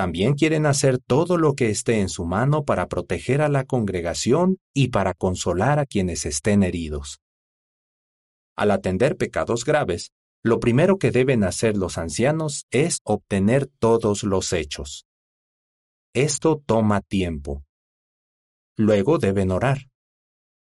También 0.00 0.32
quieren 0.32 0.64
hacer 0.64 0.96
todo 0.98 1.36
lo 1.36 1.52
que 1.52 1.68
esté 1.68 2.00
en 2.00 2.08
su 2.08 2.24
mano 2.24 2.64
para 2.64 2.88
proteger 2.88 3.42
a 3.42 3.50
la 3.50 3.64
congregación 3.64 4.56
y 4.72 4.88
para 4.88 5.12
consolar 5.12 5.78
a 5.78 5.84
quienes 5.84 6.24
estén 6.24 6.62
heridos. 6.62 7.20
Al 8.56 8.70
atender 8.70 9.18
pecados 9.18 9.62
graves, 9.66 10.12
lo 10.42 10.58
primero 10.58 10.96
que 10.96 11.10
deben 11.10 11.44
hacer 11.44 11.76
los 11.76 11.98
ancianos 11.98 12.64
es 12.70 13.00
obtener 13.04 13.66
todos 13.66 14.22
los 14.22 14.54
hechos. 14.54 15.04
Esto 16.14 16.62
toma 16.64 17.02
tiempo. 17.02 17.66
Luego 18.78 19.18
deben 19.18 19.50
orar, 19.50 19.90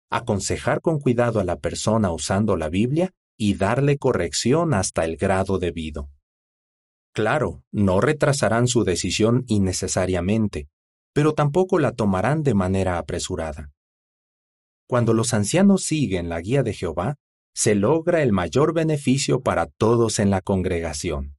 aconsejar 0.09 0.81
con 0.81 0.99
cuidado 0.99 1.39
a 1.39 1.43
la 1.43 1.59
persona 1.59 2.11
usando 2.11 2.57
la 2.57 2.69
Biblia 2.69 3.11
y 3.37 3.53
darle 3.53 3.99
corrección 3.99 4.73
hasta 4.73 5.05
el 5.05 5.15
grado 5.15 5.59
debido. 5.59 6.09
Claro, 7.17 7.63
no 7.71 7.99
retrasarán 7.99 8.67
su 8.67 8.83
decisión 8.83 9.43
innecesariamente, 9.47 10.69
pero 11.13 11.33
tampoco 11.33 11.79
la 11.79 11.93
tomarán 11.93 12.43
de 12.43 12.53
manera 12.53 12.99
apresurada. 12.99 13.71
Cuando 14.87 15.15
los 15.15 15.33
ancianos 15.33 15.83
siguen 15.83 16.29
la 16.29 16.39
guía 16.41 16.61
de 16.61 16.75
Jehová, 16.75 17.15
se 17.55 17.73
logra 17.73 18.21
el 18.21 18.33
mayor 18.33 18.71
beneficio 18.71 19.41
para 19.41 19.65
todos 19.65 20.19
en 20.19 20.29
la 20.29 20.41
congregación. 20.41 21.35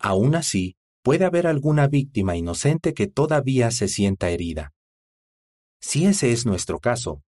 Aún 0.00 0.34
así, 0.34 0.74
puede 1.04 1.26
haber 1.26 1.46
alguna 1.46 1.86
víctima 1.86 2.34
inocente 2.34 2.92
que 2.92 3.06
todavía 3.06 3.70
se 3.70 3.86
sienta 3.86 4.30
herida. 4.30 4.72
Si 5.80 6.06
ese 6.06 6.32
es 6.32 6.44
nuestro 6.44 6.80
caso, 6.80 7.22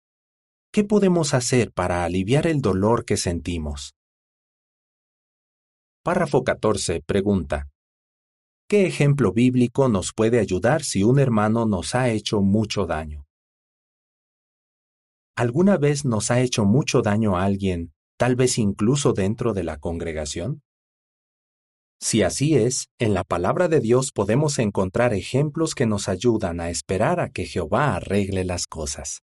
¿qué 0.72 0.86
podemos 0.86 1.34
hacer 1.34 1.74
para 1.74 2.06
aliviar 2.06 2.48
el 2.48 2.62
dolor 2.62 3.04
que 3.04 3.18
sentimos? 3.18 3.94
Párrafo 6.04 6.44
14. 6.44 7.04
Pregunta. 7.06 7.70
¿Qué 8.68 8.88
ejemplo 8.88 9.34
bíblico 9.34 9.88
nos 9.88 10.14
puede 10.14 10.40
ayudar 10.40 10.82
si 10.82 11.04
un 11.04 11.20
hermano 11.20 11.68
nos 11.68 11.94
ha 11.94 12.10
hecho 12.10 12.42
mucho 12.42 12.88
daño? 12.88 13.28
¿Alguna 15.36 15.78
vez 15.78 16.04
nos 16.04 16.32
ha 16.32 16.42
hecho 16.42 16.66
mucho 16.66 17.04
daño 17.04 17.38
a 17.38 17.44
alguien, 17.44 17.94
tal 18.18 18.36
vez 18.36 18.58
incluso 18.58 19.14
dentro 19.14 19.54
de 19.54 19.64
la 19.64 19.78
congregación? 19.78 20.64
Si 22.00 22.24
así 22.24 22.56
es, 22.56 22.88
en 22.98 23.14
la 23.14 23.24
palabra 23.24 23.68
de 23.68 23.80
Dios 23.80 24.12
podemos 24.12 24.58
encontrar 24.58 25.14
ejemplos 25.14 25.76
que 25.76 25.86
nos 25.86 26.10
ayudan 26.10 26.62
a 26.62 26.72
esperar 26.72 27.20
a 27.20 27.30
que 27.30 27.46
Jehová 27.46 27.96
arregle 27.96 28.44
las 28.44 28.66
cosas. 28.66 29.20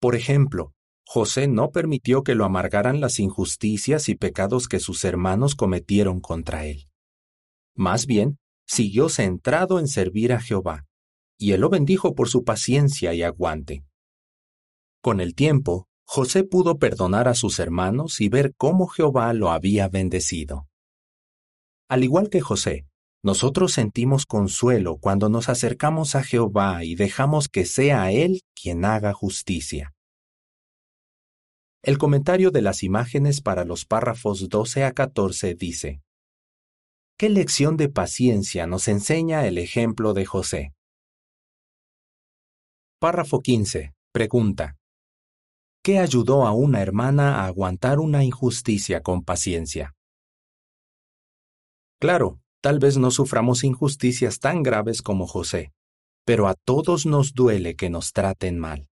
Por 0.00 0.16
ejemplo, 0.16 0.72
José 1.12 1.48
no 1.48 1.72
permitió 1.72 2.22
que 2.22 2.36
lo 2.36 2.44
amargaran 2.44 3.00
las 3.00 3.18
injusticias 3.18 4.08
y 4.08 4.14
pecados 4.14 4.68
que 4.68 4.78
sus 4.78 5.04
hermanos 5.04 5.56
cometieron 5.56 6.20
contra 6.20 6.66
él. 6.66 6.88
Más 7.74 8.06
bien, 8.06 8.38
siguió 8.64 9.08
centrado 9.08 9.80
en 9.80 9.88
servir 9.88 10.32
a 10.32 10.40
Jehová, 10.40 10.86
y 11.36 11.50
él 11.50 11.62
lo 11.62 11.68
bendijo 11.68 12.14
por 12.14 12.28
su 12.28 12.44
paciencia 12.44 13.12
y 13.12 13.24
aguante. 13.24 13.82
Con 15.02 15.20
el 15.20 15.34
tiempo, 15.34 15.88
José 16.06 16.44
pudo 16.44 16.78
perdonar 16.78 17.26
a 17.26 17.34
sus 17.34 17.58
hermanos 17.58 18.20
y 18.20 18.28
ver 18.28 18.54
cómo 18.56 18.86
Jehová 18.86 19.32
lo 19.32 19.50
había 19.50 19.88
bendecido. 19.88 20.68
Al 21.88 22.04
igual 22.04 22.30
que 22.30 22.40
José, 22.40 22.86
nosotros 23.24 23.72
sentimos 23.72 24.26
consuelo 24.26 24.96
cuando 24.98 25.28
nos 25.28 25.48
acercamos 25.48 26.14
a 26.14 26.22
Jehová 26.22 26.84
y 26.84 26.94
dejamos 26.94 27.48
que 27.48 27.66
sea 27.66 28.12
Él 28.12 28.42
quien 28.54 28.84
haga 28.84 29.12
justicia. 29.12 29.92
El 31.82 31.96
comentario 31.96 32.50
de 32.50 32.60
las 32.60 32.82
imágenes 32.82 33.40
para 33.40 33.64
los 33.64 33.86
párrafos 33.86 34.50
12 34.50 34.84
a 34.84 34.92
14 34.92 35.54
dice, 35.54 36.02
¿Qué 37.18 37.30
lección 37.30 37.78
de 37.78 37.88
paciencia 37.88 38.66
nos 38.66 38.86
enseña 38.86 39.46
el 39.46 39.56
ejemplo 39.56 40.12
de 40.12 40.26
José? 40.26 40.74
Párrafo 42.98 43.40
15. 43.40 43.94
Pregunta. 44.12 44.76
¿Qué 45.82 45.98
ayudó 45.98 46.46
a 46.46 46.52
una 46.52 46.82
hermana 46.82 47.36
a 47.36 47.46
aguantar 47.46 47.98
una 47.98 48.24
injusticia 48.24 49.00
con 49.02 49.24
paciencia? 49.24 49.94
Claro, 51.98 52.40
tal 52.60 52.78
vez 52.78 52.98
no 52.98 53.10
suframos 53.10 53.64
injusticias 53.64 54.38
tan 54.38 54.62
graves 54.62 55.00
como 55.00 55.26
José, 55.26 55.72
pero 56.26 56.46
a 56.46 56.54
todos 56.66 57.06
nos 57.06 57.32
duele 57.32 57.74
que 57.74 57.88
nos 57.88 58.12
traten 58.12 58.58
mal. 58.58 58.89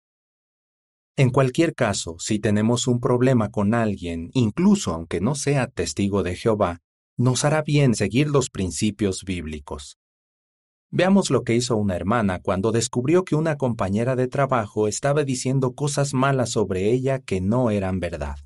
En 1.15 1.29
cualquier 1.29 1.75
caso, 1.75 2.15
si 2.17 2.39
tenemos 2.39 2.87
un 2.87 2.99
problema 2.99 3.51
con 3.51 3.75
alguien, 3.75 4.31
incluso 4.33 4.93
aunque 4.93 5.21
no 5.21 5.35
sea 5.35 5.67
testigo 5.67 6.23
de 6.23 6.35
Jehová, 6.35 6.79
nos 7.17 7.45
hará 7.45 7.61
bien 7.61 7.93
seguir 7.93 8.29
los 8.29 8.49
principios 8.49 9.23
bíblicos. 9.23 9.99
Veamos 10.89 11.29
lo 11.29 11.43
que 11.43 11.53
hizo 11.53 11.75
una 11.75 11.95
hermana 11.95 12.39
cuando 12.39 12.71
descubrió 12.71 13.25
que 13.25 13.35
una 13.35 13.57
compañera 13.57 14.15
de 14.15 14.27
trabajo 14.27 14.87
estaba 14.87 15.23
diciendo 15.23 15.73
cosas 15.73 16.15
malas 16.15 16.49
sobre 16.49 16.91
ella 16.91 17.19
que 17.19 17.41
no 17.41 17.69
eran 17.69 17.99
verdad. 17.99 18.37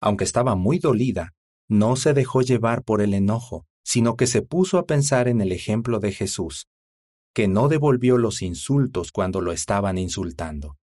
Aunque 0.00 0.24
estaba 0.24 0.56
muy 0.56 0.80
dolida, 0.80 1.32
no 1.68 1.94
se 1.94 2.12
dejó 2.12 2.42
llevar 2.42 2.82
por 2.82 3.02
el 3.02 3.14
enojo, 3.14 3.66
sino 3.84 4.16
que 4.16 4.26
se 4.26 4.42
puso 4.42 4.78
a 4.78 4.86
pensar 4.86 5.28
en 5.28 5.40
el 5.40 5.52
ejemplo 5.52 6.00
de 6.00 6.10
Jesús, 6.10 6.66
que 7.32 7.46
no 7.46 7.68
devolvió 7.68 8.18
los 8.18 8.42
insultos 8.42 9.12
cuando 9.12 9.40
lo 9.40 9.52
estaban 9.52 9.96
insultando. 9.96 10.76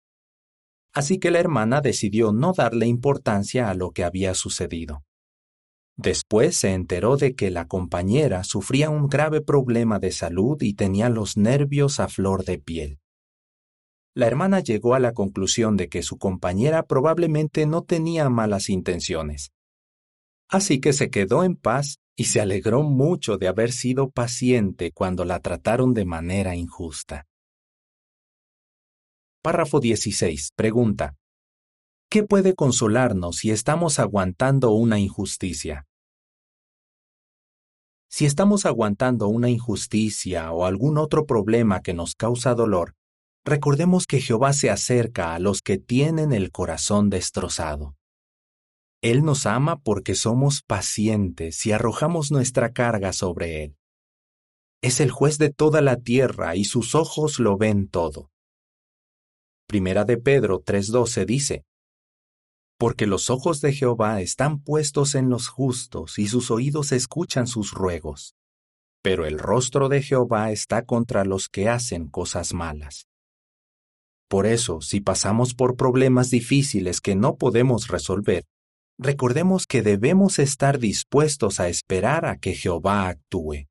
Así 0.93 1.19
que 1.19 1.31
la 1.31 1.39
hermana 1.39 1.81
decidió 1.81 2.31
no 2.31 2.53
darle 2.53 2.88
importancia 2.88 3.69
a 3.69 3.74
lo 3.74 3.91
que 3.91 4.03
había 4.03 4.34
sucedido. 4.34 5.03
Después 5.96 6.55
se 6.55 6.74
enteró 6.74 7.17
de 7.17 7.36
que 7.36 7.51
la 7.51 7.67
compañera 7.67 8.43
sufría 8.43 8.89
un 8.89 9.08
grave 9.08 9.41
problema 9.41 10.00
de 10.00 10.12
salud 10.12 10.58
y 10.62 10.74
tenía 10.74 11.10
los 11.10 11.36
nervios 11.36 12.00
a 12.00 12.08
flor 12.08 12.46
de 12.46 12.58
piel. 12.58 13.00
La 14.15 14.27
hermana 14.27 14.62
llegó 14.62 14.96
a 14.96 15.00
la 15.00 15.13
conclusión 15.13 15.77
de 15.77 15.89
que 15.89 16.01
su 16.01 16.17
compañera 16.17 16.84
probablemente 16.84 17.65
no 17.65 17.84
tenía 17.84 18.29
malas 18.29 18.69
intenciones. 18.69 19.51
Así 20.50 20.79
que 20.79 20.93
se 20.93 21.10
quedó 21.10 21.43
en 21.43 21.55
paz 21.55 22.00
y 22.15 22.25
se 22.25 22.41
alegró 22.41 22.84
mucho 22.84 23.38
de 23.38 23.48
haber 23.48 23.72
sido 23.72 24.10
paciente 24.10 24.91
cuando 24.91 25.24
la 25.24 25.39
trataron 25.39 25.93
de 25.93 26.05
manera 26.05 26.55
injusta. 26.55 27.28
Párrafo 29.41 29.79
16. 29.79 30.51
Pregunta. 30.53 31.15
¿Qué 32.12 32.24
puede 32.24 32.55
consolarnos 32.55 33.38
si 33.38 33.51
estamos 33.51 33.98
aguantando 33.98 34.72
una 34.72 35.00
injusticia? 35.00 35.88
Si 38.10 38.25
estamos 38.25 38.65
aguantando 38.65 39.29
una 39.29 39.50
injusticia 39.50 40.51
o 40.51 40.65
algún 40.65 40.98
otro 40.98 41.25
problema 41.25 41.79
que 41.79 41.93
nos 41.93 42.15
causa 42.15 42.53
dolor, 42.53 42.96
recordemos 43.46 44.08
que 44.08 44.19
Jehová 44.19 44.51
se 44.51 44.72
acerca 44.72 45.34
a 45.34 45.39
los 45.39 45.62
que 45.62 45.77
tienen 45.77 46.34
el 46.34 46.51
corazón 46.51 47.10
destrozado. 47.10 47.96
Él 49.01 49.24
nos 49.24 49.46
ama 49.46 49.77
porque 49.77 50.15
somos 50.15 50.63
pacientes 50.63 51.65
y 51.65 51.72
arrojamos 51.72 52.29
nuestra 52.29 52.74
carga 52.74 53.13
sobre 53.13 53.63
Él. 53.63 53.77
Es 54.81 55.00
el 55.00 55.12
juez 55.12 55.38
de 55.38 55.50
toda 55.50 55.79
la 55.79 55.96
tierra 55.96 56.58
y 56.58 56.65
sus 56.65 56.93
ojos 56.93 57.39
lo 57.39 57.55
ven 57.55 57.88
todo. 57.88 58.31
Primera 59.70 60.04
de 60.04 60.18
Pedro 60.18 60.64
3:12 60.64 61.26
dice, 61.28 61.64
Porque 62.80 63.06
los 63.06 63.30
ojos 63.30 63.62
de 63.62 63.72
Jehová 63.72 64.20
están 64.20 64.64
puestos 64.64 65.14
en 65.14 65.30
los 65.30 65.48
justos 65.48 66.18
y 66.18 66.28
sus 66.28 66.50
oídos 66.50 66.92
escuchan 66.92 67.46
sus 67.46 67.74
ruegos. 67.74 68.34
Pero 69.04 69.28
el 69.28 69.38
rostro 69.38 69.88
de 69.88 70.02
Jehová 70.02 70.50
está 70.50 70.86
contra 70.86 71.24
los 71.24 71.50
que 71.50 71.70
hacen 71.70 72.08
cosas 72.08 72.52
malas. 72.52 73.06
Por 74.28 74.48
eso, 74.48 74.82
si 74.82 75.02
pasamos 75.02 75.54
por 75.54 75.76
problemas 75.76 76.32
difíciles 76.32 77.00
que 77.00 77.14
no 77.14 77.36
podemos 77.36 77.90
resolver, 77.90 78.46
recordemos 78.98 79.68
que 79.68 79.84
debemos 79.84 80.40
estar 80.40 80.79
dispuestos 80.79 81.60
a 81.60 81.70
esperar 81.70 82.25
a 82.25 82.40
que 82.40 82.55
Jehová 82.55 83.08
actúe. 83.08 83.68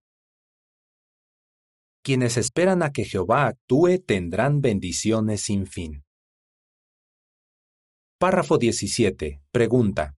Quienes 2.02 2.36
esperan 2.36 2.82
a 2.82 2.92
que 2.92 3.04
Jehová 3.04 3.46
actúe 3.46 3.98
tendrán 4.04 4.60
bendiciones 4.60 5.42
sin 5.42 5.66
fin. 5.66 6.04
Párrafo 8.18 8.58
17. 8.58 9.42
Pregunta. 9.52 10.16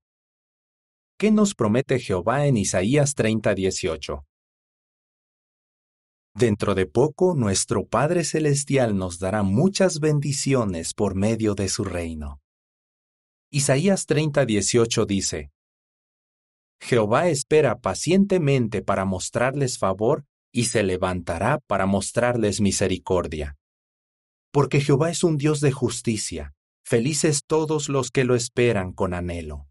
¿Qué 1.19 1.31
nos 1.31 1.53
promete 1.53 1.99
Jehová 1.99 2.47
en 2.47 2.57
Isaías 2.57 3.13
30:18? 3.13 4.25
Dentro 6.33 6.75
de 6.75 6.85
poco 6.85 7.35
nuestro 7.35 7.85
Padre 7.85 8.23
Celestial 8.23 8.97
nos 8.97 9.19
dará 9.19 9.43
muchas 9.43 9.99
bendiciones 9.99 10.93
por 10.93 11.13
medio 11.13 11.55
de 11.55 11.67
su 11.67 11.83
reino. 11.83 12.41
Isaías 13.51 14.07
30:18 14.07 15.05
dice, 15.05 15.51
Jehová 16.81 17.27
espera 17.27 17.79
pacientemente 17.79 18.81
para 18.81 19.05
mostrarles 19.05 19.77
favor 19.77 20.25
y 20.51 20.65
se 20.65 20.83
levantará 20.83 21.59
para 21.67 21.85
mostrarles 21.85 22.61
misericordia. 22.61 23.57
Porque 24.51 24.81
Jehová 24.81 25.09
es 25.09 25.23
un 25.23 25.37
Dios 25.37 25.61
de 25.61 25.71
justicia, 25.71 26.53
felices 26.83 27.43
todos 27.45 27.89
los 27.89 28.11
que 28.11 28.25
lo 28.25 28.35
esperan 28.35 28.91
con 28.91 29.13
anhelo. 29.13 29.67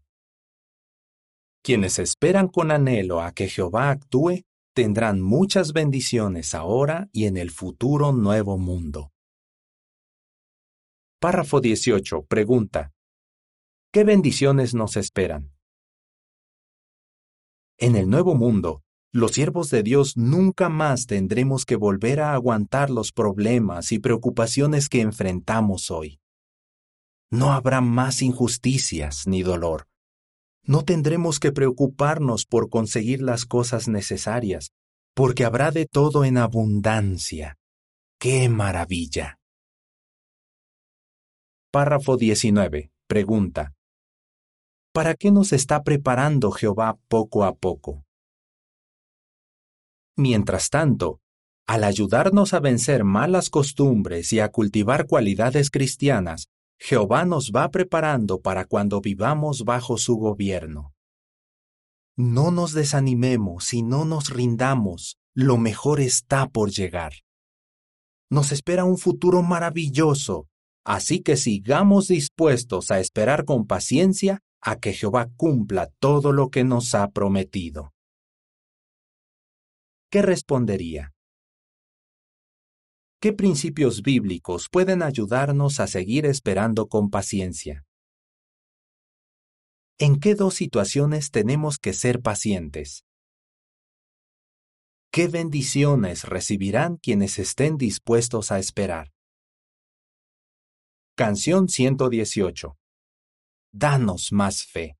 Quienes 1.63 1.99
esperan 1.99 2.47
con 2.47 2.71
anhelo 2.71 3.21
a 3.21 3.31
que 3.33 3.47
Jehová 3.47 3.91
actúe, 3.91 4.43
tendrán 4.73 5.21
muchas 5.21 5.73
bendiciones 5.73 6.55
ahora 6.55 7.09
y 7.11 7.25
en 7.25 7.37
el 7.37 7.51
futuro 7.51 8.11
nuevo 8.13 8.57
mundo. 8.57 9.11
Párrafo 11.19 11.61
18. 11.61 12.23
Pregunta. 12.23 12.93
¿Qué 13.93 14.03
bendiciones 14.03 14.73
nos 14.73 14.97
esperan? 14.97 15.53
En 17.77 17.95
el 17.95 18.09
nuevo 18.09 18.33
mundo, 18.33 18.83
los 19.13 19.31
siervos 19.33 19.69
de 19.69 19.83
Dios 19.83 20.15
nunca 20.15 20.69
más 20.69 21.05
tendremos 21.05 21.65
que 21.65 21.75
volver 21.75 22.21
a 22.21 22.33
aguantar 22.33 22.89
los 22.89 23.11
problemas 23.11 23.91
y 23.91 23.99
preocupaciones 23.99 24.87
que 24.87 25.01
enfrentamos 25.01 25.91
hoy. 25.91 26.21
No 27.29 27.51
habrá 27.51 27.81
más 27.81 28.21
injusticias 28.21 29.27
ni 29.27 29.43
dolor. 29.43 29.87
No 30.63 30.83
tendremos 30.83 31.39
que 31.39 31.51
preocuparnos 31.51 32.45
por 32.45 32.69
conseguir 32.69 33.21
las 33.21 33.45
cosas 33.45 33.87
necesarias, 33.87 34.71
porque 35.13 35.43
habrá 35.43 35.71
de 35.71 35.87
todo 35.87 36.23
en 36.23 36.37
abundancia. 36.37 37.57
¡Qué 38.19 38.47
maravilla! 38.47 39.39
Párrafo 41.71 42.15
19. 42.15 42.91
Pregunta. 43.07 43.73
¿Para 44.93 45.15
qué 45.15 45.31
nos 45.31 45.51
está 45.51 45.83
preparando 45.83 46.51
Jehová 46.51 46.97
poco 47.07 47.43
a 47.43 47.55
poco? 47.55 48.05
Mientras 50.17 50.69
tanto, 50.69 51.19
al 51.67 51.83
ayudarnos 51.83 52.53
a 52.53 52.59
vencer 52.59 53.03
malas 53.03 53.49
costumbres 53.49 54.33
y 54.33 54.39
a 54.39 54.49
cultivar 54.49 55.07
cualidades 55.07 55.69
cristianas, 55.69 56.47
Jehová 56.79 57.25
nos 57.25 57.51
va 57.55 57.69
preparando 57.69 58.41
para 58.41 58.65
cuando 58.65 59.01
vivamos 59.01 59.63
bajo 59.63 59.97
su 59.97 60.15
gobierno. 60.15 60.93
No 62.17 62.51
nos 62.51 62.73
desanimemos 62.73 63.73
y 63.73 63.83
no 63.83 64.03
nos 64.03 64.29
rindamos, 64.29 65.17
lo 65.33 65.57
mejor 65.57 66.01
está 66.01 66.49
por 66.49 66.71
llegar. 66.71 67.13
Nos 68.29 68.51
espera 68.51 68.83
un 68.83 68.97
futuro 68.97 69.43
maravilloso, 69.43 70.47
así 70.85 71.21
que 71.21 71.37
sigamos 71.37 72.07
dispuestos 72.07 72.91
a 72.91 72.99
esperar 72.99 73.45
con 73.45 73.65
paciencia 73.65 74.39
a 74.61 74.77
que 74.77 74.93
Jehová 74.93 75.29
cumpla 75.37 75.89
todo 75.99 76.31
lo 76.31 76.49
que 76.49 76.63
nos 76.63 76.95
ha 76.95 77.11
prometido. 77.11 77.90
¿Qué 80.11 80.21
respondería? 80.21 81.13
¿Qué 83.21 83.31
principios 83.31 84.01
bíblicos 84.01 84.67
pueden 84.69 85.03
ayudarnos 85.03 85.79
a 85.79 85.87
seguir 85.87 86.25
esperando 86.25 86.89
con 86.89 87.09
paciencia? 87.09 87.85
¿En 89.97 90.19
qué 90.19 90.35
dos 90.35 90.55
situaciones 90.55 91.31
tenemos 91.31 91.77
que 91.77 91.93
ser 91.93 92.21
pacientes? 92.21 93.05
¿Qué 95.11 95.29
bendiciones 95.29 96.25
recibirán 96.25 96.97
quienes 96.97 97.39
estén 97.39 97.77
dispuestos 97.77 98.51
a 98.51 98.59
esperar? 98.59 99.13
Canción 101.15 101.69
118. 101.69 102.77
Danos 103.71 104.33
más 104.33 104.65
fe. 104.65 104.97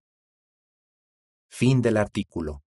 Fin 1.50 1.82
del 1.82 1.98
artículo. 1.98 2.64